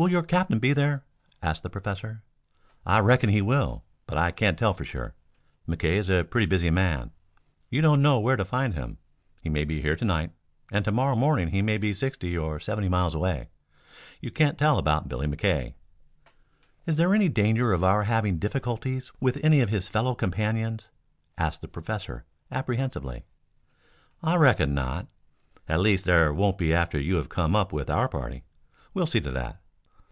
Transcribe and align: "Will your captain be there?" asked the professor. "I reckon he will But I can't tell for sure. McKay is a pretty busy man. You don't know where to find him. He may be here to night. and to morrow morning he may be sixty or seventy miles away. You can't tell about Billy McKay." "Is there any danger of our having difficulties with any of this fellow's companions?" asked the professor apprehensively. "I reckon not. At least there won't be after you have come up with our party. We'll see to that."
"Will 0.00 0.08
your 0.08 0.22
captain 0.22 0.60
be 0.60 0.72
there?" 0.74 1.04
asked 1.42 1.64
the 1.64 1.68
professor. 1.68 2.22
"I 2.86 3.00
reckon 3.00 3.30
he 3.30 3.42
will 3.42 3.82
But 4.06 4.16
I 4.16 4.30
can't 4.30 4.56
tell 4.56 4.72
for 4.72 4.84
sure. 4.84 5.16
McKay 5.68 5.96
is 5.96 6.08
a 6.08 6.22
pretty 6.22 6.46
busy 6.46 6.70
man. 6.70 7.10
You 7.68 7.80
don't 7.82 8.00
know 8.00 8.20
where 8.20 8.36
to 8.36 8.44
find 8.44 8.74
him. 8.74 8.98
He 9.42 9.48
may 9.50 9.64
be 9.64 9.82
here 9.82 9.96
to 9.96 10.04
night. 10.04 10.30
and 10.70 10.84
to 10.84 10.92
morrow 10.92 11.16
morning 11.16 11.48
he 11.48 11.62
may 11.62 11.78
be 11.78 11.92
sixty 11.92 12.38
or 12.38 12.60
seventy 12.60 12.88
miles 12.88 13.12
away. 13.16 13.48
You 14.20 14.30
can't 14.30 14.56
tell 14.56 14.78
about 14.78 15.08
Billy 15.08 15.26
McKay." 15.26 15.74
"Is 16.86 16.94
there 16.94 17.12
any 17.12 17.28
danger 17.28 17.72
of 17.72 17.82
our 17.82 18.04
having 18.04 18.38
difficulties 18.38 19.10
with 19.18 19.40
any 19.44 19.60
of 19.62 19.70
this 19.72 19.88
fellow's 19.88 20.16
companions?" 20.18 20.86
asked 21.36 21.60
the 21.60 21.66
professor 21.66 22.24
apprehensively. 22.52 23.24
"I 24.22 24.36
reckon 24.36 24.74
not. 24.74 25.08
At 25.68 25.80
least 25.80 26.04
there 26.04 26.32
won't 26.32 26.56
be 26.56 26.72
after 26.72 27.00
you 27.00 27.16
have 27.16 27.28
come 27.28 27.56
up 27.56 27.72
with 27.72 27.90
our 27.90 28.06
party. 28.08 28.44
We'll 28.94 29.06
see 29.08 29.20
to 29.22 29.32
that." 29.32 29.60